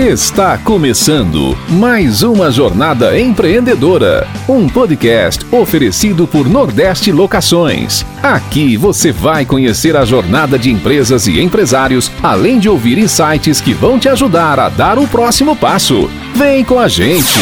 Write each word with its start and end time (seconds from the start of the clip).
Está 0.00 0.56
começando 0.56 1.54
mais 1.68 2.22
uma 2.22 2.50
jornada 2.50 3.20
empreendedora, 3.20 4.26
um 4.48 4.66
podcast 4.66 5.44
oferecido 5.54 6.26
por 6.26 6.48
Nordeste 6.48 7.12
Locações. 7.12 8.06
Aqui 8.22 8.78
você 8.78 9.12
vai 9.12 9.44
conhecer 9.44 9.94
a 9.94 10.06
jornada 10.06 10.58
de 10.58 10.70
empresas 10.70 11.26
e 11.26 11.38
empresários, 11.38 12.10
além 12.22 12.58
de 12.58 12.66
ouvir 12.66 12.96
insights 12.96 13.60
que 13.60 13.74
vão 13.74 13.98
te 13.98 14.08
ajudar 14.08 14.58
a 14.58 14.70
dar 14.70 14.98
o 14.98 15.06
próximo 15.06 15.54
passo. 15.54 16.08
Vem 16.34 16.64
com 16.64 16.78
a 16.78 16.88
gente. 16.88 17.34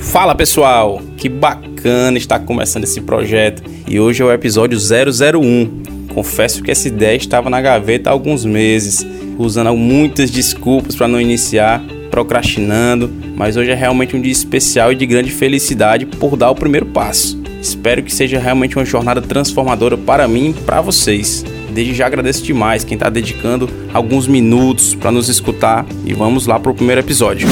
Fala 0.00 0.34
pessoal, 0.34 1.00
que 1.16 1.28
bacana 1.28 2.18
estar 2.18 2.40
começando 2.40 2.82
esse 2.82 3.00
projeto 3.00 3.62
e 3.86 4.00
hoje 4.00 4.22
é 4.22 4.24
o 4.24 4.32
episódio 4.32 4.78
001 4.78 5.79
Confesso 6.10 6.62
que 6.62 6.70
essa 6.70 6.88
ideia 6.88 7.16
estava 7.16 7.48
na 7.48 7.60
gaveta 7.60 8.10
há 8.10 8.12
alguns 8.12 8.44
meses, 8.44 9.06
usando 9.38 9.74
muitas 9.76 10.30
desculpas 10.30 10.96
para 10.96 11.08
não 11.08 11.20
iniciar, 11.20 11.82
procrastinando, 12.10 13.10
mas 13.36 13.56
hoje 13.56 13.70
é 13.70 13.74
realmente 13.74 14.16
um 14.16 14.20
dia 14.20 14.32
especial 14.32 14.92
e 14.92 14.96
de 14.96 15.06
grande 15.06 15.30
felicidade 15.30 16.04
por 16.04 16.36
dar 16.36 16.50
o 16.50 16.54
primeiro 16.54 16.86
passo. 16.86 17.40
Espero 17.62 18.02
que 18.02 18.12
seja 18.12 18.40
realmente 18.40 18.76
uma 18.76 18.84
jornada 18.84 19.22
transformadora 19.22 19.96
para 19.96 20.26
mim 20.26 20.50
e 20.50 20.60
para 20.62 20.80
vocês. 20.80 21.44
Desde 21.72 21.94
já 21.94 22.06
agradeço 22.06 22.42
demais 22.42 22.82
quem 22.82 22.96
está 22.96 23.08
dedicando 23.08 23.70
alguns 23.94 24.26
minutos 24.26 24.94
para 24.96 25.12
nos 25.12 25.28
escutar 25.28 25.86
e 26.04 26.12
vamos 26.12 26.46
lá 26.46 26.58
para 26.58 26.72
o 26.72 26.74
primeiro 26.74 27.00
episódio. 27.00 27.46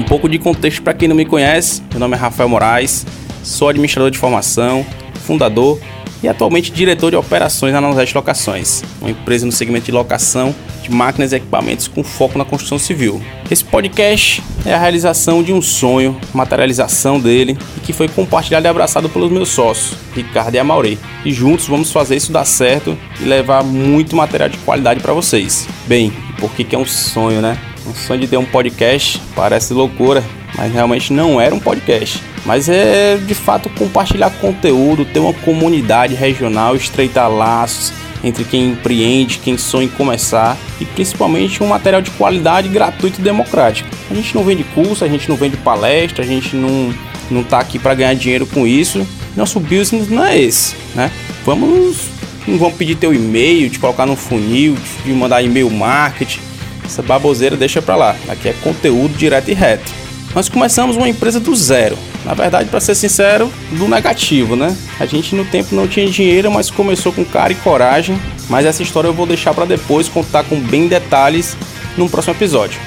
Um 0.00 0.04
pouco 0.04 0.28
de 0.28 0.38
contexto 0.38 0.80
para 0.82 0.94
quem 0.94 1.08
não 1.08 1.16
me 1.16 1.26
conhece: 1.26 1.82
meu 1.90 2.00
nome 2.00 2.16
é 2.16 2.18
Rafael 2.18 2.48
Moraes, 2.48 3.04
Sou 3.42 3.68
administrador 3.68 4.10
de 4.10 4.18
formação, 4.18 4.86
fundador 5.26 5.80
e 6.22 6.28
atualmente 6.28 6.70
diretor 6.70 7.10
de 7.10 7.16
operações 7.16 7.72
na 7.72 7.80
Nordeste 7.80 8.14
Locações, 8.14 8.84
uma 9.00 9.10
empresa 9.10 9.44
no 9.44 9.50
segmento 9.50 9.86
de 9.86 9.92
locação 9.92 10.54
de 10.82 10.90
máquinas 10.90 11.32
e 11.32 11.36
equipamentos 11.36 11.88
com 11.88 12.04
foco 12.04 12.38
na 12.38 12.44
construção 12.44 12.78
civil. 12.78 13.20
Esse 13.50 13.64
podcast 13.64 14.42
é 14.64 14.72
a 14.72 14.78
realização 14.78 15.42
de 15.42 15.52
um 15.52 15.60
sonho, 15.60 16.16
materialização 16.32 17.18
dele 17.18 17.58
e 17.76 17.80
que 17.80 17.92
foi 17.92 18.08
compartilhado 18.08 18.66
e 18.66 18.68
abraçado 18.68 19.08
pelos 19.08 19.30
meus 19.30 19.48
sócios, 19.48 19.96
Ricardo 20.14 20.54
e 20.54 20.58
Amauri. 20.58 20.98
E 21.24 21.32
juntos 21.32 21.66
vamos 21.66 21.90
fazer 21.90 22.16
isso 22.16 22.32
dar 22.32 22.44
certo 22.44 22.96
e 23.20 23.24
levar 23.24 23.64
muito 23.64 24.14
material 24.14 24.48
de 24.48 24.58
qualidade 24.58 25.00
para 25.00 25.12
vocês. 25.12 25.68
Bem, 25.86 26.12
por 26.38 26.52
que, 26.52 26.64
que 26.64 26.74
é 26.74 26.78
um 26.78 26.86
sonho, 26.86 27.40
né? 27.40 27.58
Um 27.86 27.94
sonho 27.94 28.20
de 28.20 28.28
ter 28.28 28.36
um 28.36 28.44
podcast 28.44 29.20
parece 29.34 29.74
loucura, 29.74 30.22
mas 30.56 30.72
realmente 30.72 31.12
não 31.12 31.40
era 31.40 31.52
um 31.52 31.60
podcast 31.60 32.20
mas 32.44 32.68
é 32.68 33.16
de 33.16 33.34
fato 33.34 33.68
compartilhar 33.70 34.30
conteúdo, 34.30 35.04
ter 35.04 35.20
uma 35.20 35.32
comunidade 35.32 36.14
regional, 36.14 36.74
estreitar 36.74 37.30
laços 37.30 37.92
entre 38.24 38.44
quem 38.44 38.70
empreende, 38.70 39.38
quem 39.38 39.58
sonha 39.58 39.86
em 39.86 39.88
começar 39.88 40.56
e 40.80 40.84
principalmente 40.84 41.62
um 41.62 41.66
material 41.66 42.00
de 42.00 42.10
qualidade 42.12 42.68
gratuito 42.68 43.20
e 43.20 43.24
democrático. 43.24 43.88
A 44.10 44.14
gente 44.14 44.34
não 44.34 44.44
vende 44.44 44.64
curso, 44.64 45.04
a 45.04 45.08
gente 45.08 45.28
não 45.28 45.36
vende 45.36 45.56
palestra, 45.56 46.22
a 46.22 46.26
gente 46.26 46.56
não 46.56 46.94
não 47.30 47.42
tá 47.42 47.58
aqui 47.58 47.78
para 47.78 47.94
ganhar 47.94 48.14
dinheiro 48.14 48.46
com 48.46 48.66
isso. 48.66 49.06
Nosso 49.34 49.58
business 49.58 50.08
não 50.08 50.24
é 50.24 50.38
esse, 50.38 50.76
né? 50.94 51.10
Vamos 51.44 52.08
não 52.46 52.58
vamos 52.58 52.76
pedir 52.76 52.96
teu 52.96 53.14
e-mail, 53.14 53.70
te 53.70 53.78
colocar 53.78 54.04
no 54.04 54.16
funil, 54.16 54.76
de 55.04 55.12
mandar 55.12 55.42
e-mail 55.42 55.70
marketing. 55.70 56.40
Essa 56.84 57.02
baboseira 57.02 57.56
deixa 57.56 57.80
para 57.80 57.96
lá. 57.96 58.16
Aqui 58.28 58.48
é 58.48 58.52
conteúdo 58.62 59.16
direto 59.16 59.48
e 59.50 59.54
reto. 59.54 59.90
Nós 60.34 60.48
começamos 60.48 60.96
uma 60.96 61.08
empresa 61.08 61.38
do 61.38 61.54
zero 61.54 61.96
na 62.24 62.34
verdade, 62.34 62.68
para 62.68 62.80
ser 62.80 62.94
sincero, 62.94 63.52
do 63.72 63.88
negativo, 63.88 64.54
né? 64.54 64.76
A 65.00 65.06
gente 65.06 65.34
no 65.34 65.44
tempo 65.44 65.74
não 65.74 65.88
tinha 65.88 66.08
dinheiro, 66.08 66.50
mas 66.50 66.70
começou 66.70 67.12
com 67.12 67.24
cara 67.24 67.52
e 67.52 67.56
coragem. 67.56 68.18
Mas 68.48 68.64
essa 68.64 68.82
história 68.82 69.08
eu 69.08 69.12
vou 69.12 69.26
deixar 69.26 69.52
para 69.54 69.64
depois 69.64 70.08
contar 70.08 70.44
com 70.44 70.58
bem 70.58 70.86
detalhes 70.86 71.56
num 71.96 72.08
próximo 72.08 72.34
episódio. 72.34 72.80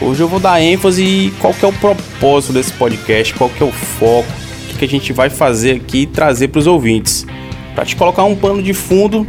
Hoje 0.00 0.22
eu 0.22 0.28
vou 0.28 0.40
dar 0.40 0.60
ênfase 0.60 1.04
em 1.04 1.30
qual 1.38 1.52
que 1.52 1.64
é 1.64 1.68
o 1.68 1.72
propósito 1.72 2.52
desse 2.52 2.72
podcast, 2.72 3.34
qual 3.34 3.50
que 3.50 3.62
é 3.62 3.66
o 3.66 3.70
foco, 3.70 4.28
o 4.72 4.78
que 4.78 4.84
a 4.84 4.88
gente 4.88 5.12
vai 5.12 5.28
fazer 5.30 5.76
aqui 5.76 6.02
e 6.02 6.06
trazer 6.06 6.48
para 6.48 6.58
os 6.58 6.66
ouvintes. 6.66 7.26
Para 7.74 7.84
te 7.84 7.94
colocar 7.94 8.24
um 8.24 8.34
pano 8.34 8.62
de 8.62 8.72
fundo, 8.72 9.26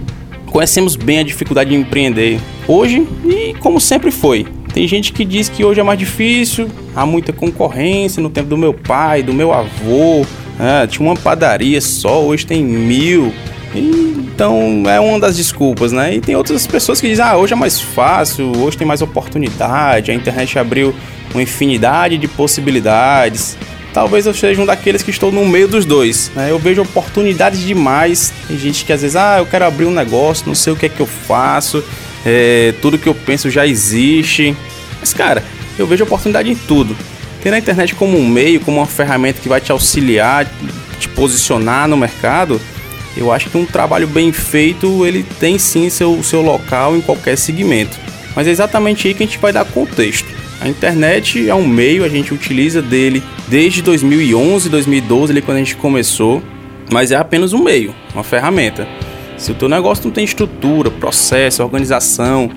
conhecemos 0.48 0.96
bem 0.96 1.20
a 1.20 1.24
dificuldade 1.24 1.70
de 1.70 1.76
empreender 1.76 2.40
hoje 2.68 3.06
e 3.26 3.54
como 3.60 3.80
sempre 3.80 4.12
foi. 4.12 4.48
Tem 4.74 4.88
gente 4.88 5.12
que 5.12 5.26
diz 5.26 5.50
que 5.50 5.66
hoje 5.66 5.80
é 5.80 5.84
mais 5.84 6.00
difícil, 6.00 6.70
há 6.96 7.06
muita 7.06 7.34
concorrência 7.34 8.24
no 8.24 8.30
tempo 8.30 8.48
do 8.50 8.58
meu 8.58 8.74
pai, 8.74 9.22
do 9.22 9.34
meu 9.34 9.52
avô. 9.54 10.26
Né? 10.58 10.88
tinha 10.88 11.06
uma 11.06 11.16
padaria 11.16 11.82
só, 11.82 12.24
hoje 12.24 12.46
tem 12.46 12.64
mil. 12.64 13.34
Então 13.74 14.84
é 14.88 15.00
uma 15.00 15.20
das 15.20 15.38
desculpas, 15.38 15.92
né? 15.92 16.16
E 16.16 16.22
tem 16.22 16.36
outras 16.36 16.68
pessoas 16.68 17.02
que 17.02 17.08
dizem: 17.08 17.24
ah, 17.24 17.38
hoje 17.38 17.54
é 17.54 17.56
mais 17.56 17.80
fácil, 17.80 18.52
hoje 18.58 18.78
tem 18.78 18.88
mais 18.88 19.02
oportunidade, 19.02 20.12
a 20.12 20.14
internet 20.14 20.60
abriu 20.60 20.94
uma 21.34 21.42
infinidade 21.42 22.18
de 22.18 22.28
possibilidades. 22.28 23.58
Talvez 23.94 24.26
eu 24.26 24.34
seja 24.34 24.62
um 24.62 24.66
daqueles 24.66 25.04
que 25.04 25.10
estou 25.10 25.34
no 25.34 25.46
meio 25.46 25.68
dos 25.68 25.84
dois. 25.84 26.32
Né? 26.34 26.50
Eu 26.50 26.58
vejo 26.58 26.82
oportunidades 26.82 27.60
demais. 27.60 28.32
Tem 28.48 28.58
gente 28.58 28.86
que 28.86 28.94
às 28.94 29.02
vezes, 29.02 29.18
ah, 29.18 29.40
eu 29.40 29.46
quero 29.46 29.66
abrir 29.66 29.86
um 29.86 29.92
negócio, 29.92 30.48
não 30.48 30.56
sei 30.56 30.72
o 30.72 30.78
que 30.78 30.86
é 30.86 30.90
que 30.90 31.02
eu 31.02 31.06
faço 31.06 31.84
é, 32.26 32.74
tudo 32.82 32.98
que 32.98 33.08
eu 33.08 33.16
penso 33.16 33.50
já 33.50 33.66
existe. 33.66 34.56
Mas, 35.00 35.14
cara, 35.14 35.44
eu 35.78 35.88
vejo 35.88 36.04
oportunidade 36.04 36.50
em 36.50 36.56
tudo. 36.56 36.96
Ter 37.42 37.54
a 37.54 37.58
internet 37.58 37.96
como 37.96 38.18
um 38.18 38.28
meio, 38.28 38.60
como 38.60 38.78
uma 38.78 38.86
ferramenta 38.86 39.42
que 39.42 39.50
vai 39.50 39.60
te 39.60 39.72
auxiliar, 39.72 40.46
te 41.00 41.10
posicionar 41.10 41.88
no 41.88 41.98
mercado, 41.98 42.62
eu 43.18 43.32
acho 43.32 43.50
que 43.50 43.58
um 43.58 43.66
trabalho 43.66 44.08
bem 44.08 44.32
feito, 44.32 45.06
ele 45.06 45.24
tem 45.40 45.58
sim 45.58 45.90
seu, 45.90 46.22
seu 46.24 46.42
local 46.42 46.96
em 46.96 47.02
qualquer 47.02 47.38
segmento. 47.38 47.98
Mas 48.36 48.48
é 48.48 48.52
exatamente 48.52 49.08
aí 49.08 49.14
que 49.14 49.24
a 49.24 49.26
gente 49.26 49.38
vai 49.38 49.52
dar 49.52 49.66
contexto. 49.66 50.28
A 50.62 50.68
internet 50.68 51.50
é 51.50 51.56
um 51.56 51.68
meio, 51.68 52.06
a 52.06 52.10
gente 52.10 52.34
utiliza 52.34 52.82
dele 52.82 53.24
desde 53.48 53.82
2011, 53.82 54.70
2012, 54.70 55.32
ali 55.32 55.42
quando 55.42 55.58
a 55.58 55.60
gente 55.60 55.76
começou, 55.76 56.42
mas 56.92 57.12
é 57.12 57.16
apenas 57.16 57.52
um 57.52 57.64
meio, 57.64 57.96
uma 58.14 58.24
ferramenta. 58.24 58.88
Se 59.42 59.52
o 59.52 59.56
teu 59.56 59.68
negócio 59.68 60.06
não 60.06 60.12
tem 60.12 60.24
estrutura, 60.24 60.92
processo, 60.92 61.64
organização, 61.64 62.52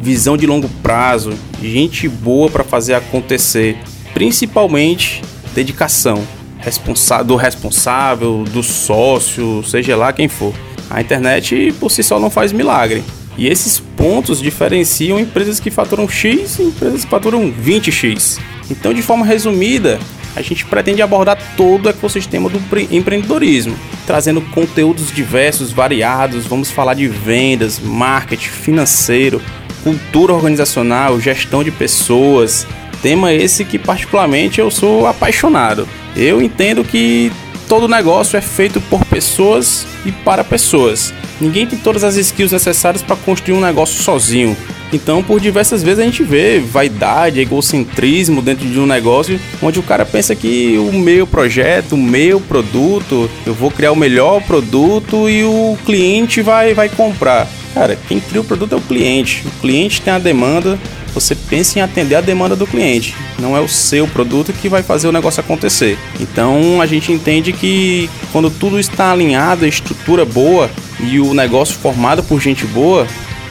visão 0.00 0.38
de 0.38 0.46
longo 0.46 0.70
prazo, 0.82 1.34
gente 1.62 2.08
boa 2.08 2.48
para 2.48 2.64
fazer 2.64 2.94
acontecer, 2.94 3.76
principalmente 4.14 5.20
dedicação 5.54 6.26
responsa 6.56 7.22
do 7.22 7.36
responsável, 7.36 8.44
do 8.44 8.62
sócio, 8.62 9.62
seja 9.64 9.94
lá 9.94 10.14
quem 10.14 10.28
for. 10.28 10.54
A 10.88 11.02
internet 11.02 11.74
por 11.78 11.90
si 11.90 12.02
só 12.02 12.18
não 12.18 12.30
faz 12.30 12.52
milagre. 12.52 13.04
E 13.36 13.46
esses 13.46 13.78
pontos 13.78 14.40
diferenciam 14.40 15.20
empresas 15.20 15.60
que 15.60 15.70
faturam 15.70 16.08
X 16.08 16.58
e 16.58 16.62
empresas 16.62 17.04
que 17.04 17.10
faturam 17.10 17.52
20X. 17.52 18.38
Então, 18.70 18.94
de 18.94 19.02
forma 19.02 19.26
resumida, 19.26 20.00
a 20.34 20.42
gente 20.42 20.64
pretende 20.64 21.02
abordar 21.02 21.38
todo 21.56 21.86
o 21.86 21.88
ecossistema 21.88 22.48
do 22.48 22.60
empreendedorismo, 22.90 23.76
trazendo 24.06 24.40
conteúdos 24.40 25.12
diversos, 25.12 25.72
variados. 25.72 26.46
Vamos 26.46 26.70
falar 26.70 26.94
de 26.94 27.08
vendas, 27.08 27.78
marketing, 27.78 28.48
financeiro, 28.48 29.42
cultura 29.82 30.32
organizacional, 30.32 31.20
gestão 31.20 31.64
de 31.64 31.70
pessoas. 31.70 32.66
Tema 33.02 33.32
esse 33.32 33.64
que 33.64 33.78
particularmente 33.78 34.60
eu 34.60 34.70
sou 34.70 35.06
apaixonado. 35.06 35.88
Eu 36.14 36.40
entendo 36.40 36.84
que 36.84 37.32
todo 37.68 37.88
negócio 37.88 38.36
é 38.36 38.40
feito 38.40 38.80
por 38.82 39.04
pessoas 39.04 39.86
e 40.04 40.12
para 40.12 40.44
pessoas. 40.44 41.14
Ninguém 41.40 41.66
tem 41.66 41.78
todas 41.78 42.04
as 42.04 42.16
skills 42.16 42.52
necessárias 42.52 43.02
para 43.02 43.16
construir 43.16 43.56
um 43.56 43.60
negócio 43.60 44.02
sozinho. 44.02 44.56
Então, 44.92 45.22
por 45.22 45.40
diversas 45.40 45.82
vezes 45.82 46.00
a 46.00 46.04
gente 46.04 46.22
vê 46.22 46.58
vaidade, 46.58 47.40
egocentrismo 47.40 48.42
dentro 48.42 48.66
de 48.68 48.78
um 48.78 48.86
negócio, 48.86 49.40
onde 49.62 49.78
o 49.78 49.82
cara 49.82 50.04
pensa 50.04 50.34
que 50.34 50.76
o 50.78 50.92
meu 50.92 51.26
projeto, 51.26 51.94
o 51.94 51.98
meu 51.98 52.40
produto, 52.40 53.30
eu 53.46 53.54
vou 53.54 53.70
criar 53.70 53.92
o 53.92 53.96
melhor 53.96 54.42
produto 54.42 55.28
e 55.28 55.44
o 55.44 55.78
cliente 55.84 56.42
vai, 56.42 56.74
vai 56.74 56.88
comprar. 56.88 57.48
Cara, 57.72 57.96
quem 58.08 58.18
cria 58.18 58.40
o 58.40 58.44
produto 58.44 58.74
é 58.74 58.78
o 58.78 58.80
cliente. 58.80 59.44
O 59.46 59.60
cliente 59.60 60.02
tem 60.02 60.12
a 60.12 60.18
demanda, 60.18 60.76
você 61.14 61.34
pensa 61.34 61.78
em 61.78 61.82
atender 61.82 62.16
a 62.16 62.20
demanda 62.20 62.56
do 62.56 62.66
cliente. 62.66 63.14
Não 63.38 63.56
é 63.56 63.60
o 63.60 63.68
seu 63.68 64.08
produto 64.08 64.52
que 64.52 64.68
vai 64.68 64.82
fazer 64.82 65.06
o 65.06 65.12
negócio 65.12 65.40
acontecer. 65.40 65.96
Então 66.18 66.80
a 66.80 66.86
gente 66.86 67.12
entende 67.12 67.52
que 67.52 68.10
quando 68.32 68.50
tudo 68.50 68.78
está 68.78 69.12
alinhado, 69.12 69.64
a 69.64 69.68
estrutura 69.68 70.24
boa 70.24 70.68
e 71.00 71.20
o 71.20 71.32
negócio 71.32 71.76
formado 71.76 72.22
por 72.24 72.40
gente 72.40 72.66
boa, 72.66 73.06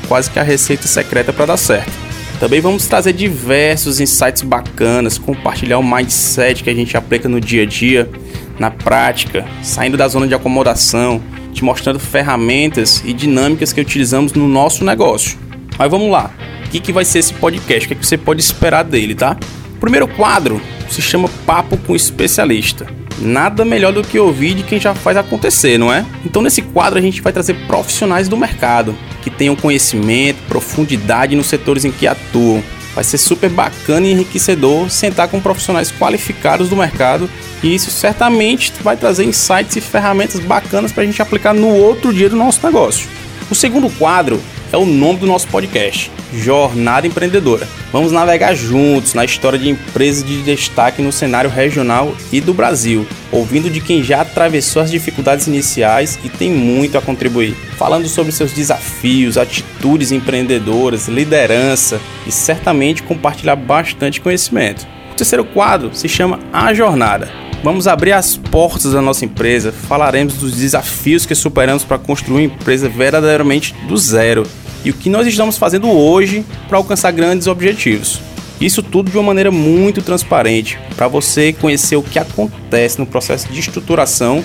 quase 0.10 0.30
que 0.30 0.40
a 0.40 0.44
receita 0.44 0.88
secreta 0.88 1.32
para 1.32 1.46
dar 1.46 1.58
certo. 1.58 1.92
Também 2.40 2.60
vamos 2.60 2.88
trazer 2.88 3.14
diversos 3.14 4.00
insights 4.00 4.42
bacanas, 4.42 5.18
compartilhar 5.18 5.78
o 5.78 5.84
mindset 5.84 6.64
que 6.64 6.70
a 6.70 6.74
gente 6.74 6.98
aplica 6.98 7.30
no 7.30 7.40
dia 7.40 7.64
a 7.64 7.66
dia, 7.66 8.10
na 8.58 8.72
prática, 8.72 9.46
saindo 9.62 9.96
da 9.96 10.08
zona 10.08 10.28
de 10.28 10.34
acomodação, 10.34 11.22
te 11.54 11.64
mostrando 11.64 12.00
ferramentas 12.00 13.04
e 13.06 13.14
dinâmicas 13.14 13.72
que 13.72 13.80
utilizamos 13.80 14.34
no 14.34 14.48
nosso 14.48 14.84
negócio. 14.84 15.38
Mas 15.78 15.92
vamos 15.92 16.10
lá, 16.10 16.32
o 16.66 16.70
que, 16.70 16.80
que 16.80 16.92
vai 16.92 17.06
ser 17.06 17.20
esse 17.20 17.34
podcast? 17.34 17.86
O 17.86 17.90
que, 17.90 17.96
que 17.96 18.06
você 18.06 18.18
pode 18.18 18.42
esperar 18.42 18.84
dele, 18.84 19.14
tá? 19.14 19.38
O 19.76 19.80
primeiro 19.80 20.08
quadro 20.08 20.62
se 20.90 21.02
chama 21.02 21.30
Papo 21.46 21.78
com 21.78 21.96
Especialista. 21.96 22.88
Nada 23.22 23.66
melhor 23.66 23.92
do 23.92 24.02
que 24.02 24.18
ouvir 24.18 24.54
de 24.54 24.64
quem 24.64 24.80
já 24.80 24.96
faz 24.96 25.18
acontecer, 25.18 25.78
não 25.78 25.92
é? 25.92 26.06
Então 26.26 26.42
nesse 26.42 26.62
quadro 26.62 26.98
a 26.98 27.02
gente 27.02 27.22
vai 27.22 27.34
trazer 27.34 27.54
profissionais 27.68 28.30
do 28.30 28.38
mercado 28.38 28.96
que 29.22 29.30
tenham 29.30 29.56
conhecimento, 29.56 30.38
profundidade 30.48 31.36
nos 31.36 31.48
setores 31.48 31.84
em 31.84 31.92
que 31.92 32.08
atuam. 32.08 32.64
Vai 32.96 33.04
ser 33.04 33.18
super 33.18 33.50
bacana 33.50 34.08
e 34.08 34.12
enriquecedor 34.12 34.90
sentar 34.90 35.28
com 35.28 35.40
profissionais 35.40 35.92
qualificados 35.92 36.70
do 36.70 36.76
mercado 36.76 37.30
e 37.62 37.76
isso 37.76 37.92
certamente 37.92 38.74
vai 38.82 38.98
trazer 38.98 39.26
insights 39.26 39.76
e 39.76 39.82
ferramentas 39.82 40.40
bacanas 40.40 40.92
para 40.92 41.04
a 41.04 41.06
gente 41.06 41.22
aplicar 41.22 41.54
no 41.54 41.68
outro 41.68 42.14
dia 42.14 42.30
do 42.30 42.36
nosso 42.36 42.66
negócio. 42.66 43.08
O 43.50 43.56
segundo 43.56 43.90
quadro 43.98 44.42
é 44.72 44.78
o 44.78 44.86
nome 44.86 45.20
do 45.20 45.26
nosso 45.26 45.48
podcast, 45.48 46.12
Jornada 46.34 47.08
Empreendedora. 47.08 47.68
Vamos 47.92 48.12
navegar 48.12 48.54
juntos 48.54 49.16
na 49.16 49.26
história 49.26 49.58
de 49.58 49.70
empresas 49.70 50.24
de 50.24 50.44
destaque 50.44 51.02
no 51.02 51.12
cenário 51.12 51.50
regional 51.50 52.14
e 52.32 52.40
do 52.40 52.54
Brasil, 52.54 53.06
ouvindo 53.32 53.70
de 53.70 53.82
quem 53.82 54.04
já 54.04 54.22
atravessou 54.22 54.82
as 54.82 54.92
dificuldades 54.92 55.48
iniciais 55.48 56.20
e 56.24 56.30
tem 56.30 56.52
muito 56.52 56.98
a 56.98 57.02
contribuir, 57.02 57.56
falando 57.78 58.08
sobre 58.08 58.32
seus 58.32 58.52
desafios, 58.52 59.38
atitudes 59.38 60.12
empreendedoras, 60.12 61.08
liderança 61.08 62.00
e 62.28 62.32
certamente 62.32 63.02
compartilhar 63.02 63.56
bastante 63.56 64.22
conhecimento. 64.22 64.88
O 65.12 65.16
terceiro 65.16 65.44
quadro 65.44 65.90
se 65.94 66.08
chama 66.08 66.40
A 66.54 66.74
Jornada 66.74 67.50
Vamos 67.62 67.88
abrir 67.88 68.14
as 68.14 68.38
portas 68.38 68.94
da 68.94 69.02
nossa 69.02 69.26
empresa, 69.26 69.74
falaremos 69.74 70.36
dos 70.36 70.56
desafios 70.56 71.26
que 71.26 71.36
superamos 71.36 71.84
para 71.84 71.98
construir 71.98 72.48
uma 72.48 72.54
empresa 72.54 72.88
verdadeiramente 72.88 73.76
do 73.86 73.98
zero 73.98 74.44
e 74.84 74.90
o 74.90 74.94
que 74.94 75.10
nós 75.10 75.28
estamos 75.28 75.58
fazendo 75.58 75.90
hoje 75.90 76.46
para 76.68 76.78
alcançar 76.78 77.12
grandes 77.12 77.48
objetivos. 77.48 78.20
Isso 78.60 78.84
tudo 78.84 79.10
de 79.10 79.18
uma 79.18 79.24
maneira 79.24 79.52
muito 79.52 80.02
transparente, 80.02 80.78
para 80.96 81.08
você 81.08 81.54
conhecer 81.54 81.96
o 81.96 82.04
que 82.04 82.20
acontece 82.20 83.00
no 83.00 83.06
processo 83.06 83.48
de 83.48 83.60
estruturação 83.60 84.44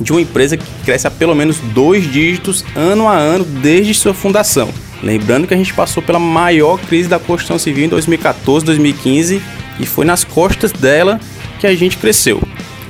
de 0.00 0.12
uma 0.12 0.20
empresa 0.20 0.56
que 0.56 0.64
cresce 0.84 1.06
a 1.06 1.10
pelo 1.10 1.34
menos 1.34 1.58
dois 1.74 2.10
dígitos 2.10 2.64
ano 2.74 3.08
a 3.08 3.14
ano 3.14 3.44
desde 3.44 3.94
sua 3.94 4.14
fundação. 4.14 4.68
Lembrando 5.02 5.46
que 5.46 5.54
a 5.54 5.56
gente 5.56 5.74
passou 5.74 6.02
pela 6.02 6.18
maior 6.18 6.78
crise 6.78 7.08
da 7.08 7.18
construção 7.18 7.58
civil 7.58 7.86
em 7.86 7.88
2014, 7.88 8.64
2015 8.64 9.42
e 9.80 9.86
foi 9.86 10.04
nas 10.04 10.24
costas 10.24 10.72
dela 10.72 11.20
que 11.58 11.66
a 11.66 11.74
gente 11.74 11.96
cresceu. 11.96 12.42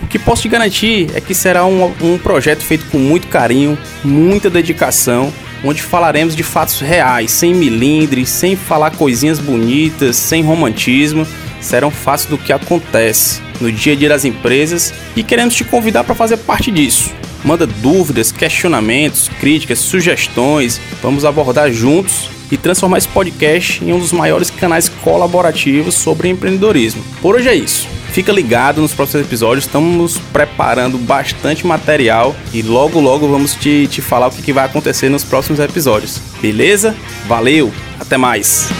O 0.02 0.06
que 0.06 0.18
posso 0.18 0.42
te 0.42 0.48
garantir 0.48 1.08
é 1.14 1.20
que 1.20 1.34
será 1.34 1.64
um, 1.66 1.92
um 2.00 2.18
projeto 2.18 2.60
feito 2.60 2.86
com 2.86 2.98
muito 2.98 3.26
carinho, 3.28 3.76
muita 4.04 4.48
dedicação, 4.48 5.32
onde 5.64 5.82
falaremos 5.82 6.36
de 6.36 6.42
fatos 6.42 6.80
reais, 6.80 7.30
sem 7.30 7.54
milindres, 7.54 8.28
sem 8.28 8.56
falar 8.56 8.90
coisinhas 8.90 9.38
bonitas, 9.38 10.16
sem 10.16 10.42
romantismo. 10.42 11.26
Serão 11.60 11.90
fatos 11.90 12.26
do 12.26 12.38
que 12.38 12.52
acontece 12.52 13.40
no 13.60 13.72
dia 13.72 13.94
a 13.94 13.96
dia 13.96 14.08
das 14.08 14.24
empresas 14.24 14.92
e 15.14 15.22
queremos 15.22 15.54
te 15.54 15.64
convidar 15.64 16.04
para 16.04 16.14
fazer 16.14 16.36
parte 16.38 16.70
disso. 16.70 17.12
Manda 17.44 17.66
dúvidas, 17.66 18.32
questionamentos, 18.32 19.28
críticas, 19.40 19.78
sugestões. 19.78 20.80
Vamos 21.02 21.24
abordar 21.24 21.70
juntos 21.72 22.28
e 22.50 22.56
transformar 22.56 22.98
esse 22.98 23.08
podcast 23.08 23.82
em 23.84 23.92
um 23.92 23.98
dos 23.98 24.12
maiores 24.12 24.50
canais 24.50 24.88
colaborativos 24.88 25.94
sobre 25.94 26.28
empreendedorismo. 26.28 27.02
Por 27.20 27.36
hoje 27.36 27.48
é 27.48 27.54
isso. 27.54 27.95
Fica 28.16 28.32
ligado 28.32 28.80
nos 28.80 28.94
próximos 28.94 29.26
episódios, 29.26 29.66
estamos 29.66 30.16
preparando 30.32 30.96
bastante 30.96 31.66
material 31.66 32.34
e 32.50 32.62
logo 32.62 32.98
logo 32.98 33.28
vamos 33.28 33.54
te, 33.54 33.86
te 33.88 34.00
falar 34.00 34.28
o 34.28 34.30
que, 34.30 34.40
que 34.40 34.54
vai 34.54 34.64
acontecer 34.64 35.10
nos 35.10 35.22
próximos 35.22 35.60
episódios. 35.60 36.22
Beleza? 36.40 36.96
Valeu, 37.28 37.70
até 38.00 38.16
mais! 38.16 38.70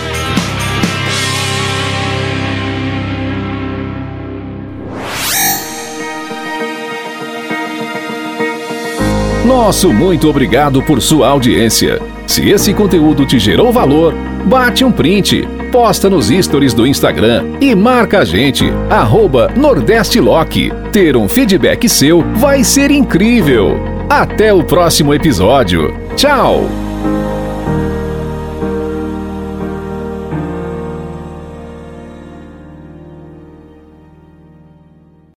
Nosso 9.44 9.92
muito 9.92 10.30
obrigado 10.30 10.82
por 10.82 11.02
sua 11.02 11.28
audiência. 11.28 12.00
Se 12.26 12.48
esse 12.48 12.72
conteúdo 12.72 13.26
te 13.26 13.38
gerou 13.38 13.70
valor, 13.70 14.14
bate 14.46 14.82
um 14.82 14.90
print 14.90 15.46
posta 15.66 16.08
nos 16.08 16.28
stories 16.28 16.74
do 16.74 16.86
Instagram 16.86 17.44
e 17.60 17.74
marca 17.74 18.20
a 18.20 18.24
gente, 18.24 18.64
arroba 18.88 19.52
Nordeste 19.56 20.20
Lock. 20.20 20.72
Ter 20.92 21.16
um 21.16 21.28
feedback 21.28 21.88
seu 21.88 22.22
vai 22.36 22.64
ser 22.64 22.90
incrível. 22.90 23.76
Até 24.08 24.52
o 24.52 24.62
próximo 24.62 25.12
episódio. 25.12 25.94
Tchau! 26.16 26.85